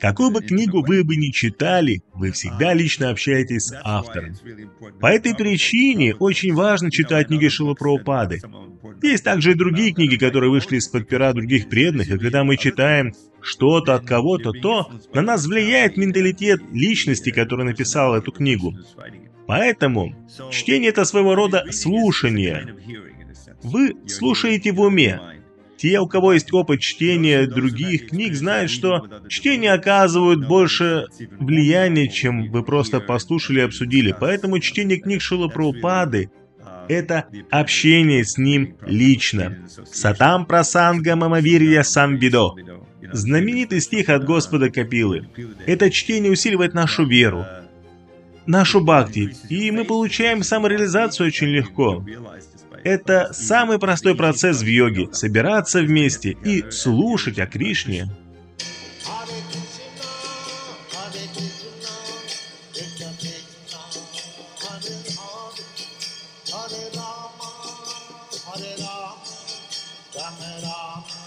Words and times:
Какую 0.00 0.30
бы 0.30 0.40
книгу 0.42 0.82
вы 0.82 1.04
бы 1.04 1.16
ни 1.16 1.30
читали, 1.30 2.02
вы 2.14 2.32
всегда 2.32 2.74
лично 2.74 3.10
общаетесь 3.10 3.66
с 3.66 3.80
автором. 3.84 4.34
По 5.00 5.06
этой 5.06 5.34
причине 5.34 6.14
очень 6.14 6.54
важно 6.54 6.90
читать 6.90 7.28
книги 7.28 7.48
Шила 7.48 7.74
Прабхупады. 7.74 8.40
Есть 9.02 9.24
также 9.24 9.52
и 9.52 9.54
другие 9.54 9.92
книги, 9.92 10.16
которые 10.16 10.50
вышли 10.50 10.76
из-под 10.76 11.08
пера 11.08 11.32
других 11.32 11.68
преданных, 11.68 12.08
и 12.08 12.18
когда 12.18 12.42
мы 12.42 12.56
читаем 12.56 13.12
что-то 13.40 13.94
от 13.94 14.06
кого-то, 14.06 14.52
то 14.52 14.90
на 15.12 15.22
нас 15.22 15.46
влияет 15.46 15.96
менталитет 15.96 16.60
личности, 16.72 17.30
которая 17.30 17.66
написала 17.66 18.16
эту 18.16 18.32
книгу. 18.32 18.74
Поэтому 19.46 20.14
чтение 20.50 20.90
это 20.90 21.04
своего 21.04 21.34
рода 21.34 21.64
слушание. 21.70 22.74
Вы 23.62 23.96
слушаете 24.06 24.72
в 24.72 24.80
уме. 24.80 25.20
Те, 25.76 26.00
у 26.00 26.06
кого 26.06 26.32
есть 26.32 26.52
опыт 26.52 26.80
чтения 26.80 27.46
других 27.46 28.08
книг, 28.08 28.34
знают, 28.34 28.70
что 28.70 29.06
чтение 29.28 29.72
оказывает 29.72 30.46
больше 30.46 31.06
влияния, 31.38 32.08
чем 32.08 32.50
вы 32.50 32.62
просто 32.62 33.00
послушали 33.00 33.60
и 33.60 33.64
обсудили. 33.64 34.14
Поэтому 34.18 34.58
чтение 34.60 34.98
книг 34.98 35.20
Шила 35.20 35.48
Прабхупады– 35.48 36.30
это 36.88 37.26
общение 37.50 38.24
с 38.24 38.38
ним 38.38 38.76
лично. 38.86 39.58
Сатам 39.90 40.46
прасанга 40.46 41.16
мамавирья 41.16 41.82
самвидо. 41.82 42.54
Знаменитый 43.12 43.80
стих 43.80 44.08
от 44.08 44.24
Господа 44.24 44.70
Капилы. 44.70 45.28
Это 45.66 45.90
чтение 45.90 46.32
усиливает 46.32 46.74
нашу 46.74 47.06
веру, 47.06 47.44
нашу 48.46 48.80
бхакти, 48.80 49.36
и 49.48 49.70
мы 49.70 49.84
получаем 49.84 50.42
самореализацию 50.42 51.28
очень 51.28 51.48
легко. 51.48 52.04
Это 52.82 53.32
самый 53.32 53.78
простой 53.78 54.14
процесс 54.14 54.60
в 54.60 54.66
йоге– 54.66 55.08
собираться 55.12 55.80
вместе 55.80 56.36
и 56.44 56.70
слушать 56.70 57.38
о 57.38 57.46
Кришне. 57.46 58.08
Hare 66.54 66.90
Rama, 66.94 67.50
Hare 68.46 68.76
Rama, 68.78 69.34
Rama 70.14 70.60
Rama. 70.62 71.23